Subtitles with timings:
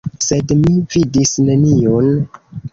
[0.27, 2.13] Sed mi vidis neniun.